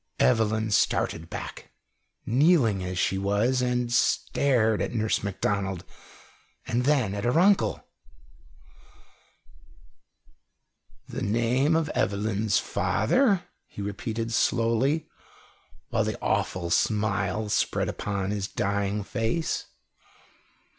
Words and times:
Evelyn 0.17 0.71
started 0.71 1.29
back, 1.29 1.69
kneeling 2.25 2.83
as 2.83 2.97
she 2.97 3.19
was, 3.19 3.61
and 3.61 3.93
stared 3.93 4.81
at 4.81 4.95
Nurse 4.95 5.21
Macdonald, 5.23 5.85
and 6.65 6.85
then 6.85 7.13
at 7.13 7.23
her 7.23 7.39
uncle. 7.39 7.85
"The 11.07 11.21
name 11.21 11.75
of 11.75 11.87
Evelyn's 11.89 12.57
father?" 12.57 13.43
he 13.67 13.83
repeated 13.83 14.33
slowly, 14.33 15.07
while 15.91 16.03
the 16.03 16.19
awful 16.19 16.71
smile 16.71 17.47
spread 17.49 17.87
upon 17.87 18.31
his 18.31 18.47
dying 18.47 19.03
face. 19.03 19.67